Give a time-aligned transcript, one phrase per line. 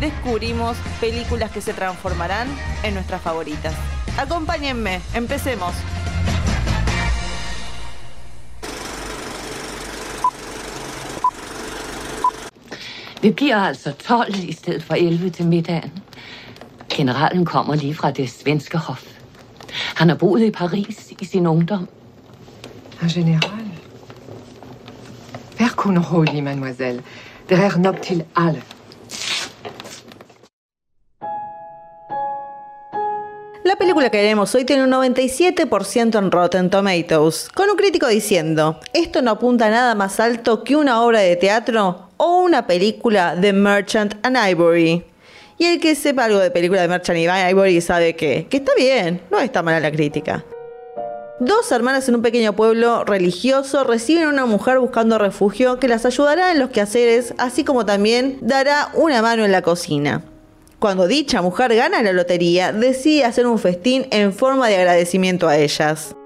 [0.00, 2.48] descubrimos películas que se transformarán
[2.82, 3.74] en nuestras favoritas.
[4.16, 5.74] Acompáñenme, empecemos.
[13.22, 15.92] Vi bliver altså 12 i stedet for 11 til middagen.
[16.88, 19.04] Generalen kommer lige fra det svenske hof.
[19.96, 21.88] Han har boet i Paris i sin ungdom.
[23.02, 23.70] Un général
[25.60, 27.02] Wer kunne holy, mademoiselle.
[27.48, 28.62] Der er nok til alle.
[34.00, 39.20] Película que veremos hoy tiene un 97% en Rotten Tomatoes, con un crítico diciendo, esto
[39.20, 43.52] no apunta a nada más alto que una obra de teatro o una película de
[43.52, 45.04] Merchant and Ivory.
[45.58, 48.72] Y el que sepa algo de película de Merchant and Ivory sabe que, que está
[48.74, 50.46] bien, no está mala la crítica.
[51.38, 56.06] Dos hermanas en un pequeño pueblo religioso reciben a una mujer buscando refugio que las
[56.06, 60.22] ayudará en los quehaceres, así como también dará una mano en la cocina.
[60.80, 65.58] Cuando dicha mujer gana la lotería, decide hacer un festín en forma de agradecimiento a
[65.58, 66.16] ellas.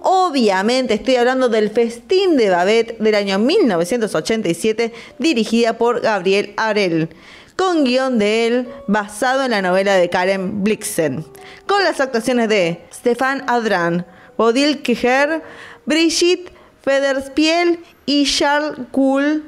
[0.00, 7.10] Obviamente estoy hablando del Festín de Babette del año 1987, dirigida por Gabriel Arel,
[7.56, 11.26] con guion de él basado en la novela de Karen Blixen,
[11.66, 14.06] con las actuaciones de Stefan Adran,
[14.38, 15.42] Odile Keher,
[15.84, 19.47] Brigitte Federspiel y Charles Kuhl,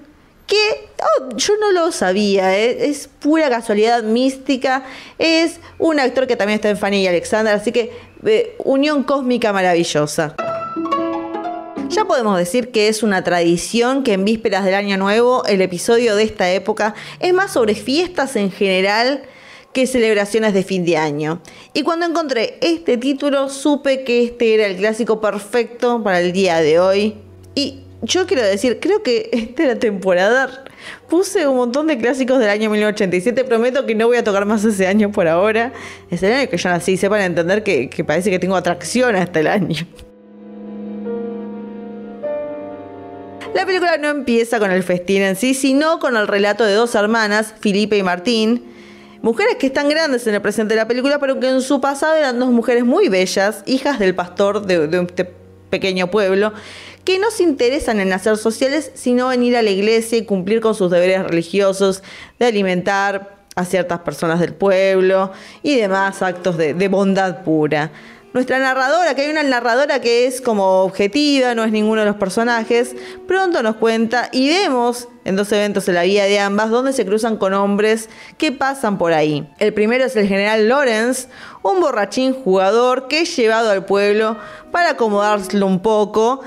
[0.51, 4.83] que oh, yo no lo sabía, eh, es pura casualidad mística,
[5.17, 7.93] es un actor que también está en Fanny y Alexander, así que
[8.27, 10.35] eh, unión cósmica maravillosa.
[11.89, 16.17] Ya podemos decir que es una tradición que en vísperas del Año Nuevo el episodio
[16.17, 19.23] de esta época es más sobre fiestas en general
[19.73, 21.41] que celebraciones de fin de año.
[21.75, 26.61] Y cuando encontré este título supe que este era el clásico perfecto para el día
[26.61, 27.15] de hoy.
[27.55, 30.65] Y yo quiero decir, creo que esta era temporada.
[31.09, 33.45] Puse un montón de clásicos del año 1987.
[33.45, 35.73] Prometo que no voy a tocar más ese año por ahora.
[36.11, 36.97] Es el año que yo nací.
[36.97, 39.87] Sepan entender que, parece que tengo atracción hasta el año.
[43.55, 46.95] La película no empieza con el festín en sí, sino con el relato de dos
[46.95, 48.65] hermanas, Filipe y Martín,
[49.23, 52.15] mujeres que están grandes en el presente de la película, pero que en su pasado
[52.15, 55.35] eran dos mujeres muy bellas, hijas del pastor de, este
[55.69, 56.53] pequeño pueblo,
[57.05, 60.61] que no se interesan en hacer sociales, sino en ir a la iglesia y cumplir
[60.61, 62.03] con sus deberes religiosos,
[62.39, 67.91] de alimentar a ciertas personas del pueblo y demás actos de, bondad pura.
[68.33, 72.15] Nuestra narradora, que hay una narradora que es como objetiva, no es ninguno de los
[72.15, 72.95] personajes,
[73.27, 77.05] pronto nos cuenta y vemos en dos eventos en la vida de ambas donde se
[77.05, 78.09] cruzan con hombres
[78.39, 79.53] que pasan por ahí.
[79.59, 81.27] El primero es el general Lawrence,
[81.63, 84.37] un borrachín jugador que es llevado al pueblo
[84.71, 86.41] para acomodárselo un poco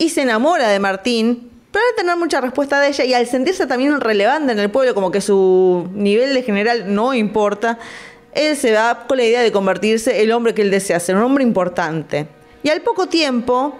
[0.00, 3.66] y se enamora de Martín, pero al tener mucha respuesta de ella y al sentirse
[3.66, 7.78] también relevante en el pueblo, como que su nivel de general no importa,
[8.32, 11.22] él se va con la idea de convertirse el hombre que él desea ser, un
[11.22, 12.26] hombre importante.
[12.62, 13.76] Y al poco tiempo,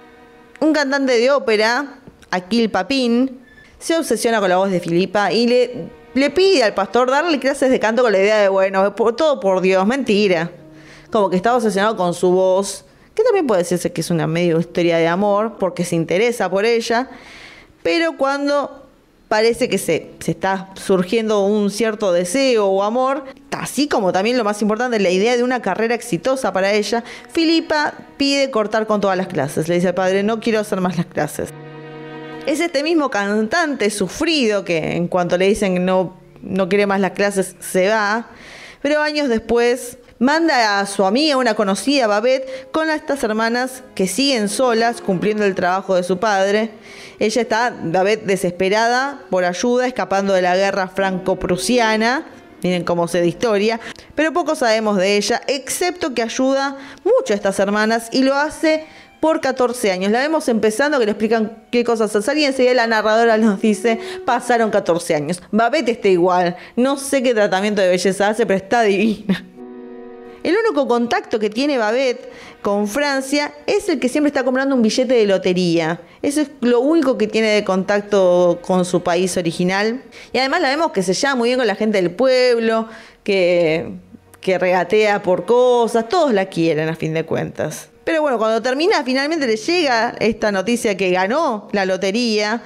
[0.61, 2.01] un cantante de ópera,
[2.31, 3.41] Aquil Papín,
[3.79, 7.71] se obsesiona con la voz de Filipa y le, le pide al pastor darle clases
[7.71, 10.51] de canto con la idea de, bueno, todo por Dios, mentira.
[11.11, 14.59] Como que está obsesionado con su voz, que también puede decirse que es una medio
[14.59, 17.11] historia de amor, porque se interesa por ella,
[17.83, 18.87] pero cuando
[19.29, 24.43] parece que se, se, está surgiendo un cierto deseo o amor, así como también lo
[24.43, 29.17] más importante, la idea de una carrera exitosa para ella, Filipa pide cortar con todas
[29.17, 29.69] las clases.
[29.69, 31.51] Le dice al padre, no quiero hacer más las clases.
[32.47, 37.01] Es este mismo cantante sufrido que en cuanto le dicen que no, no quiere más
[37.01, 38.31] las clases, se va,
[38.83, 44.49] pero años después manda a su amiga, una conocida, Babette, con estas hermanas que siguen
[44.49, 46.71] solas cumpliendo el trabajo de su padre.
[47.19, 52.27] Ella está, Babette, desesperada por ayuda, escapando de la guerra franco-prusiana.
[52.63, 53.81] Miren cómo se de historia.
[54.15, 58.85] Pero poco sabemos de ella, excepto que ayuda mucho a estas hermanas y lo hace
[59.21, 60.13] por 14 años.
[60.13, 63.99] La vemos empezando, que le explican qué cosas hacer y enseguida la narradora nos dice,
[64.27, 65.43] pasaron 14 años.
[65.51, 66.57] Babette está igual.
[66.77, 69.47] No sé qué tratamiento de belleza hace, pero está divina.
[70.43, 72.31] El único contacto que tiene Babette
[72.63, 76.01] con Francia es el que siempre está comprando un billete de lotería.
[76.23, 80.03] Eso es lo único que tiene de contacto con su país original.
[80.33, 82.89] Y además la vemos que se lleva muy bien con la gente del pueblo,
[83.23, 83.99] que
[84.41, 87.89] que, regatea por cosas, todos la quieren a fin de cuentas.
[88.05, 92.63] Pero bueno, cuando termina, finalmente le llega esta noticia que ganó la lotería.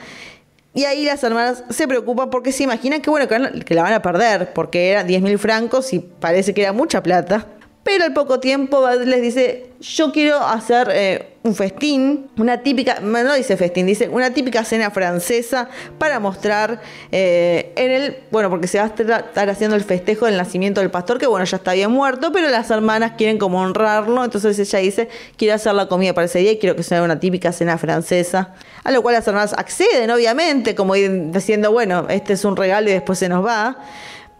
[0.72, 4.02] Y ahí las hermanas se preocupan porque se imaginan que bueno, que la van a
[4.02, 7.46] perder, porque eran 10 mil francos y parece que era mucha plata.
[7.84, 13.34] Pero al poco tiempo les dice, yo quiero hacer eh, un festín, una típica, no
[13.34, 16.80] dice festín, dice una típica cena francesa para mostrar
[17.12, 20.90] eh, en el, bueno, porque se va a estar haciendo el festejo del nacimiento del
[20.90, 24.78] pastor, que bueno, ya está bien muerto, pero las hermanas quieren como honrarlo, entonces ella
[24.78, 27.76] dice, quiero hacer la comida para ese día y quiero que sea una típica cena
[27.76, 32.88] francesa, a lo cual las hermanas acceden, obviamente, como diciendo, bueno, este es un regalo
[32.88, 33.76] y después se nos va.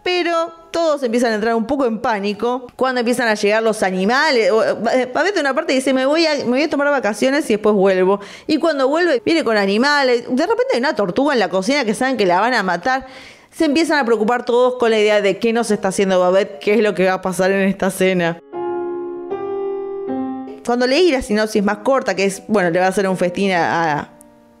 [0.05, 4.51] Pero todos empiezan a entrar un poco en pánico cuando empiezan a llegar los animales.
[5.11, 8.19] Babette una parte dice, me voy, a, me voy a tomar vacaciones y después vuelvo.
[8.45, 10.25] Y cuando vuelve, viene con animales.
[10.29, 13.07] De repente hay una tortuga en la cocina que saben que la van a matar.
[13.49, 16.75] Se empiezan a preocupar todos con la idea de qué nos está haciendo Babette, qué
[16.75, 18.37] es lo que va a pasar en esta cena.
[20.63, 23.53] Cuando leí la sinopsis más corta, que es, bueno, le va a hacer un festín
[23.53, 24.11] a,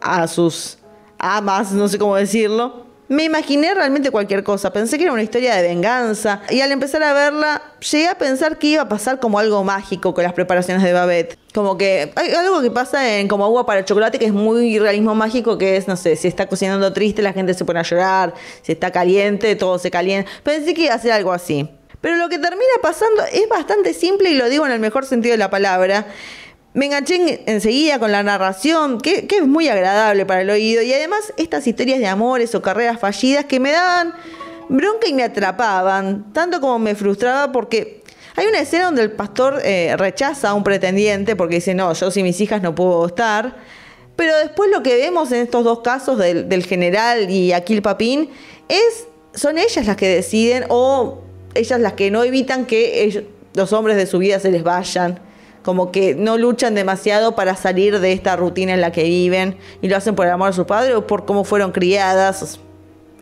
[0.01, 0.79] a sus
[1.19, 5.55] amas, no sé cómo decirlo, me imaginé realmente cualquier cosa, pensé que era una historia
[5.55, 7.61] de venganza y al empezar a verla
[7.91, 11.37] llegué a pensar que iba a pasar como algo mágico con las preparaciones de Babette.
[11.53, 15.15] Como que hay algo que pasa en como agua para chocolate que es muy realismo
[15.15, 18.33] mágico, que es, no sé, si está cocinando triste la gente se pone a llorar,
[18.61, 20.29] si está caliente todo se calienta.
[20.43, 21.69] Pensé que iba a ser algo así.
[22.01, 25.31] Pero lo que termina pasando es bastante simple y lo digo en el mejor sentido
[25.33, 26.05] de la palabra.
[26.75, 31.33] Me enganché enseguida con la narración, que, es muy agradable para el oído, y además
[31.37, 34.13] estas historias de amores o carreras fallidas que me daban
[34.67, 38.03] bronca y me atrapaban, tanto como me frustraba porque
[38.35, 42.11] hay una escena donde el pastor eh, rechaza a un pretendiente porque dice, no, yo
[42.11, 43.55] sin mis hijas no puedo estar.
[44.17, 48.31] Pero después lo que vemos en estos dos casos del, general y Aquil Papín
[48.67, 51.21] es, son ellas las que deciden o
[51.53, 55.21] ellas las que no evitan que los hombres de su vida se les vayan
[55.65, 59.89] como que no luchan demasiado para salir de esta rutina en la que viven y
[59.89, 62.59] lo hacen por el amor a su padre o por cómo fueron criadas.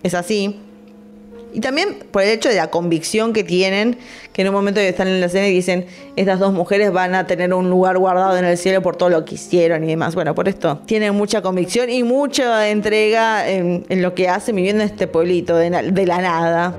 [0.04, 0.60] Es así.
[1.54, 3.98] Y también por el hecho de la convicción que tienen,
[4.34, 5.86] que en un momento están en la escena y dicen,
[6.18, 9.24] estas dos mujeres van a tener un lugar guardado en el cielo por todo lo
[9.24, 10.14] que hicieron y demás.
[10.14, 14.90] Bueno, por esto tienen mucha convicción y mucha entrega en, lo que hacen viviendo en
[14.90, 16.76] este pueblito de la nada.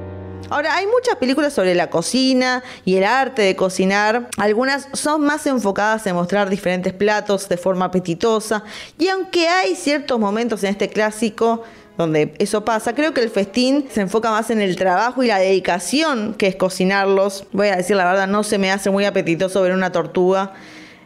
[0.50, 4.28] Ahora, hay muchas películas sobre la cocina y el arte de cocinar.
[4.36, 8.62] Algunas son más enfocadas en mostrar diferentes platos de forma apetitosa.
[8.98, 11.62] Y aunque hay ciertos momentos en este clásico
[11.96, 15.38] donde eso pasa, creo que el festín se enfoca más en el trabajo y la
[15.38, 17.46] dedicación que es cocinarlos.
[17.52, 20.52] Voy a decir la verdad, no se me hace muy apetitoso ver una tortuga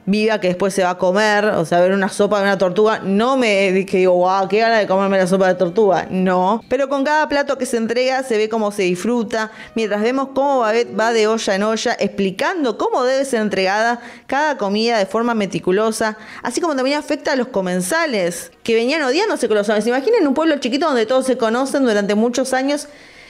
[0.09, 3.01] viva que después se va a comer, o sea, ver una sopa de una tortuga,
[3.05, 6.65] no me que digo, wow, qué gana de comerme la sopa de tortuga, no.
[6.69, 10.61] Pero con cada plato que se entrega se ve cómo se disfruta, mientras vemos cómo
[10.61, 15.35] Babette va de olla en olla explicando cómo debe ser entregada cada comida de forma
[15.35, 19.87] meticulosa, así como también afecta a los comensales, que venían odiándose con los hombres.
[19.87, 22.89] Imaginen un pueblo chiquito donde todos se conocen durante muchos años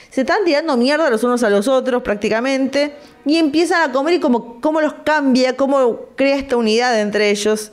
[0.09, 2.93] se están tirando mierda los unos a los otros prácticamente
[3.25, 7.71] y empiezan a comer y como cómo los cambia, cómo crea esta unidad entre ellos.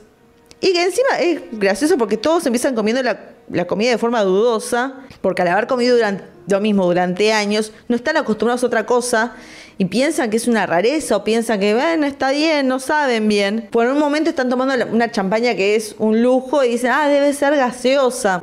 [0.59, 5.43] Y que encima es gracioso porque todos empiezan comiendo la, comida de forma dudosa, porque
[5.43, 9.33] al haber comido durante, lo mismo durante años, no están acostumbrados a otra cosa
[9.77, 13.67] y piensan que es una rareza o piensan que, bueno, está bien, no saben bien.
[13.71, 17.33] Por un momento están tomando una champaña que es un lujo y dicen, ah, debe
[17.33, 18.41] ser gaseosa.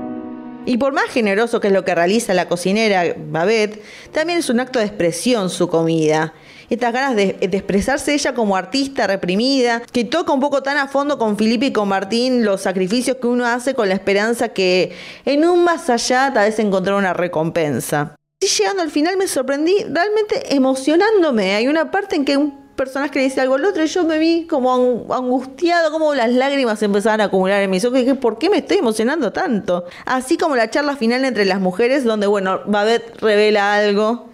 [0.66, 4.60] Y por más generoso que es lo que realiza la cocinera Babette, también es un
[4.60, 6.34] acto de expresión su comida.
[6.70, 11.18] Estas ganas de, expresarse ella como artista reprimida, que toca un poco tan a fondo
[11.18, 14.92] con Felipe y con Martín los sacrificios que uno hace con la esperanza que
[15.26, 18.16] en un más allá tal vez encontrar una recompensa.
[18.40, 21.54] Y llegando al final me sorprendí realmente emocionándome.
[21.54, 24.04] Hay una parte en que un personas que le dice algo al otro y yo
[24.04, 28.14] me vi como angustiado, como las lágrimas empezaban a acumular en mis ojos y dije,
[28.14, 29.84] ¿por qué me estoy emocionando tanto?
[30.04, 34.28] Así como la charla final entre las mujeres donde, bueno, Babette revela algo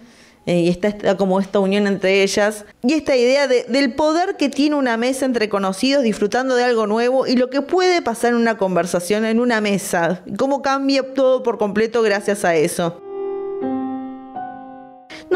[0.45, 4.75] eh, y está, como esta unión entre ellas y esta idea del poder que tiene
[4.75, 8.57] una mesa entre conocidos disfrutando de algo nuevo y lo que puede pasar en una
[8.57, 13.10] conversación en una mesa, cómo cambia todo por completo gracias a eso.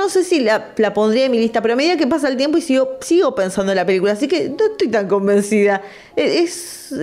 [0.06, 2.60] No sé si la, pondría en mi lista, pero a medida que pasa el tiempo
[2.60, 5.82] y sigo, sigo pensando en la película, así que no estoy tan convencida.
[6.16, 6.94] E, es,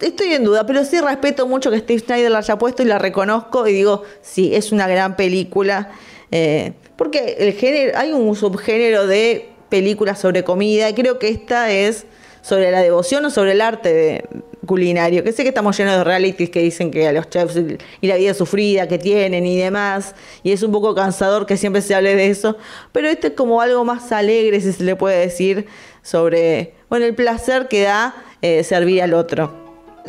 [0.00, 2.98] estoy en duda, pero sí respeto mucho que Steve Snyder la haya puesto y la
[2.98, 5.90] reconozco y digo, sí, es una gran película.
[6.30, 11.70] Eh, porque el género, hay un subgénero de películas sobre comida y creo que esta
[11.70, 12.06] es
[12.42, 14.24] sobre la devoción o sobre el arte de-
[14.66, 15.24] culinario.
[15.24, 17.56] Que sé que estamos llenos de realities que dicen que a los chefs
[18.00, 20.14] y la vida sufrida que tienen y demás.
[20.44, 22.56] Y es un poco cansador que siempre se hable de eso.
[22.92, 25.66] Pero este es como algo más alegre, si se le puede decir,
[26.02, 29.62] sobre bueno, el placer que da eh, servir al otro.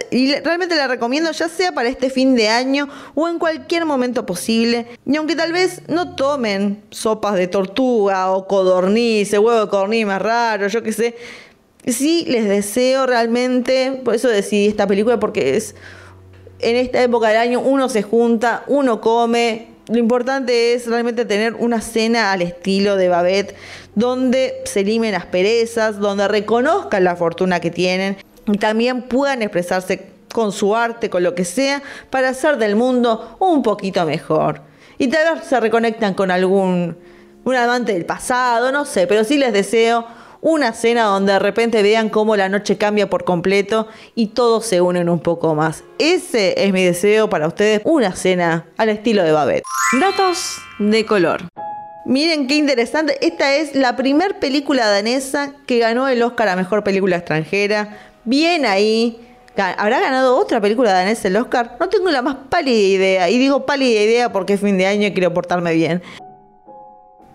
[0.09, 4.25] Y realmente la recomiendo ya sea para este fin de año o en cualquier momento
[4.25, 4.87] posible.
[5.05, 10.21] Y aunque tal vez no tomen sopas de tortuga o codorniz, huevo de codorniz más
[10.21, 11.15] raro, yo qué sé.
[11.85, 15.75] Sí les deseo realmente, por eso decidí esta película porque es
[16.59, 19.67] en esta época del año uno se junta, uno come.
[19.89, 23.55] Lo importante es realmente tener una cena al estilo de Babette,
[23.95, 28.15] donde se limen asperezas, donde reconozcan la fortuna que tienen
[28.47, 33.35] y también puedan expresarse con su arte, con lo que sea, para hacer del mundo
[33.39, 34.61] un poquito mejor.
[34.97, 36.95] Y tal vez se reconectan con algún
[37.45, 40.05] un amante del pasado, no sé, pero sí les deseo
[40.43, 44.81] una cena donde de repente vean cómo la noche cambia por completo y todos se
[44.81, 45.85] unen un poco más.
[45.97, 49.63] Ese es mi deseo para ustedes, una cena al estilo de Babette.
[49.99, 51.47] Datos de color.
[52.05, 56.83] Miren qué interesante, esta es la primer película danesa que ganó el Oscar a Mejor
[56.83, 57.97] Película Extranjera.
[58.25, 59.19] Bien ahí.
[59.55, 61.77] ¿Habrá ganado otra película danesa el Oscar?
[61.79, 63.29] No tengo la más pálida idea.
[63.29, 66.01] Y digo pálida idea porque es fin de año y quiero portarme bien.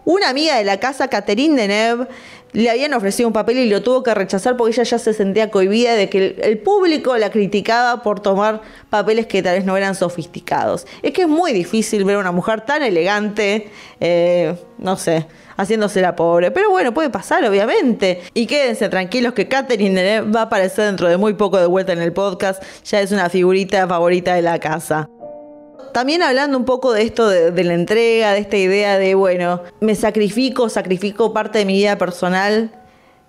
[0.08, 2.08] Una amiga de la casa, Catherine Deneuve,
[2.52, 5.50] le habían ofrecido un papel y lo tuvo que rechazar porque ella ya se sentía
[5.50, 9.94] cohibida de que el, público la criticaba por tomar papeles que tal vez no eran
[9.94, 10.86] sofisticados.
[11.02, 15.26] Es que es muy difícil ver a una mujer tan elegante, eh, no sé,
[15.56, 16.50] haciéndose la pobre.
[16.50, 18.22] Pero bueno, puede pasar, obviamente.
[18.34, 21.92] Y quédense tranquilos que Catherine Deneuve va a aparecer dentro de muy poco de vuelta
[21.92, 22.62] en el podcast.
[22.84, 25.08] Ya es una figurita favorita de la casa
[25.92, 29.94] también hablando un poco de esto de, la entrega, de esta idea de, bueno, me
[29.94, 32.70] sacrifico, sacrifico parte de mi vida personal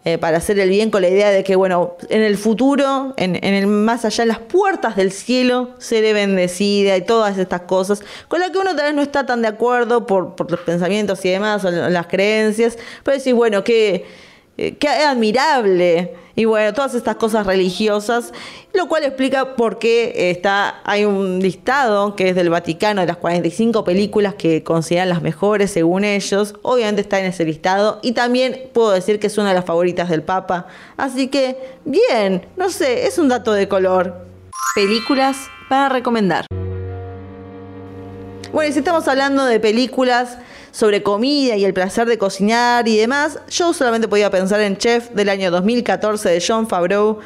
[0.06, 3.36] eh, para hacer el bien con la idea de que, bueno, en el futuro, en,
[3.44, 8.40] el más allá, en las puertas del cielo, seré bendecida y todas estas cosas, con
[8.40, 11.30] las que uno tal vez no está tan de acuerdo por, por los pensamientos y
[11.30, 14.29] demás, o las creencias, pero decir, bueno, que
[14.62, 16.16] eh, qué admirable.
[16.36, 18.34] Y bueno, todas estas cosas religiosas,
[18.74, 23.16] lo cual explica por qué está, hay un listado que es del Vaticano de las
[23.16, 26.56] 45 películas que consideran las mejores según ellos.
[26.62, 30.10] Obviamente está en ese listado y también puedo decir que es una de las favoritas
[30.10, 30.68] del Papa.
[30.98, 34.26] Así que, bien, no sé, es un dato de color.
[34.76, 35.38] Películas
[35.70, 36.46] para recomendar.
[38.52, 40.38] Bueno, y si estamos hablando de películas
[40.72, 45.10] sobre comida y el placer de cocinar y demás, yo solamente podía pensar en Chef
[45.12, 47.20] del año 2014 de John Favreau,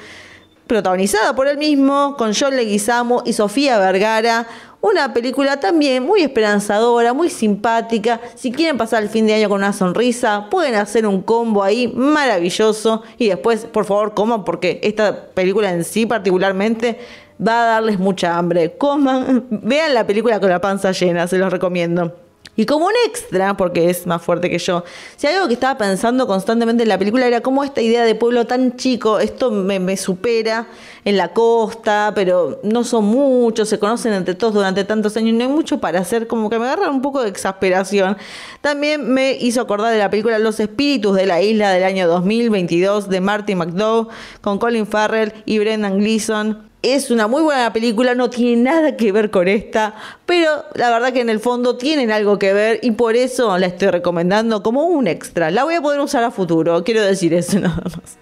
[0.67, 4.47] protagonizada por él mismo, con John Leguizamo y Sofía Vergara.
[4.81, 8.19] Una película también muy esperanzadora, muy simpática.
[8.35, 11.87] Si quieren pasar el fin de año con una sonrisa, pueden hacer un combo ahí
[11.95, 13.01] maravilloso.
[13.17, 16.99] Y después, por favor, coman porque esta película en sí particularmente
[17.45, 18.75] va a darles mucha hambre.
[18.77, 22.22] Coman, vean la película con la panza llena, se los recomiendo.
[22.55, 24.83] Y como un extra, porque es más fuerte que yo,
[25.15, 28.45] si algo que estaba pensando constantemente en la película era cómo esta idea de pueblo
[28.45, 30.67] tan chico, esto me, me supera
[31.03, 35.43] en la costa, pero no son muchos, se conocen entre todos durante tantos años, no
[35.43, 38.17] hay mucho para hacer, como que me agarra un poco de exasperación.
[38.61, 43.09] También me hizo acordar de la película Los Espíritus de la Isla del año 2022
[43.09, 44.07] de Marty McDowell
[44.41, 46.72] con Colin Farrell y Brendan Gleeson.
[46.83, 51.13] Es una muy buena película, no tiene nada que ver con esta, pero la verdad
[51.13, 54.83] que en el fondo tienen algo que ver y por eso la estoy recomendando como
[54.83, 55.49] un extra.
[55.49, 58.17] La voy a poder usar a futuro, quiero decir eso nada más.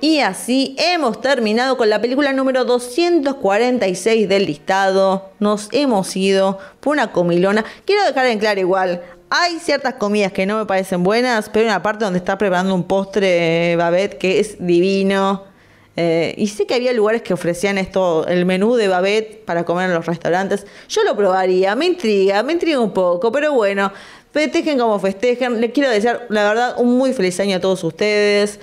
[0.00, 5.32] Y así hemos terminado con la película número 246 del listado.
[5.40, 7.64] Nos hemos ido por una comilona.
[7.86, 11.70] Quiero dejar en claro igual, hay ciertas comidas que no me parecen buenas, pero hay
[11.70, 15.47] una parte donde está preparando un postre Babette que es divino.
[16.00, 19.88] Eh, y sé que había lugares que ofrecían esto, el menú de Babette para comer
[19.88, 20.64] en los restaurantes.
[20.88, 23.92] Yo lo probaría, me intriga, me intriga un poco, pero bueno,
[24.30, 25.60] festejen como festejen.
[25.60, 28.60] Les quiero desear, la verdad, un muy feliz año a todos ustedes.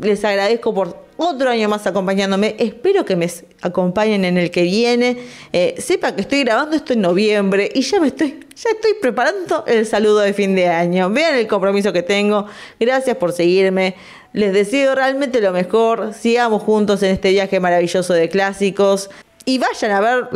[0.00, 2.56] Les agradezco por otro año más acompañándome.
[2.58, 3.30] Espero que me
[3.62, 5.18] acompañen en el que viene.
[5.52, 9.62] Eh, sepa que estoy grabando esto en noviembre y ya me estoy, ya estoy preparando
[9.68, 11.08] el saludo de fin de año.
[11.10, 12.46] Vean el compromiso que tengo.
[12.80, 13.94] Gracias por seguirme.
[14.34, 16.12] Les deseo realmente lo mejor.
[16.12, 19.08] Sigamos juntos en este viaje maravilloso de clásicos.
[19.44, 20.28] Y vayan a ver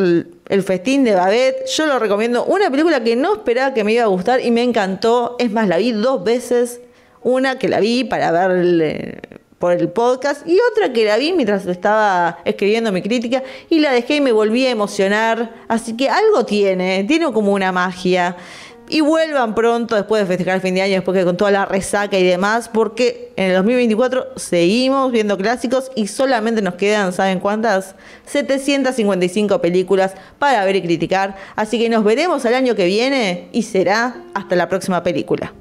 [0.48, 1.66] el, festín de Babette.
[1.76, 2.44] Yo lo recomiendo.
[2.44, 5.34] Una película que no esperaba que me iba a gustar y me encantó.
[5.40, 6.80] Es más, la vi dos veces.
[7.24, 9.20] Una que la vi para ver
[9.58, 13.90] por el podcast y otra que la vi mientras estaba escribiendo mi crítica y la
[13.90, 15.52] dejé y me volví a emocionar.
[15.66, 18.36] Así que algo tiene, tiene como una magia.
[18.88, 21.64] Y vuelvan pronto después de festejar el fin de año, después que con toda la
[21.64, 27.40] resaca y demás, porque en el 2024 seguimos viendo clásicos y solamente nos quedan, ¿saben
[27.40, 27.95] cuántas?
[28.26, 31.37] 755 películas para ver y criticar.
[31.57, 35.52] Así que nos veremos el año que viene y será hasta la próxima película.